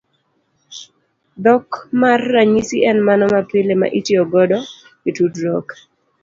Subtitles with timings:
[1.43, 1.69] Dhok
[2.01, 4.59] mar ranyisi en mano mapile ma itiyo godo
[5.07, 5.67] e tudruok.